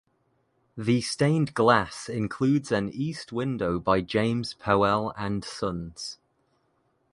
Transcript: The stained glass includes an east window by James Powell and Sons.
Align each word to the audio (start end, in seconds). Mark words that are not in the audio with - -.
The 0.75 1.01
stained 1.01 1.53
glass 1.53 2.09
includes 2.09 2.71
an 2.71 2.89
east 2.89 3.31
window 3.31 3.77
by 3.79 4.01
James 4.01 4.55
Powell 4.55 5.13
and 5.15 5.45
Sons. 5.45 6.17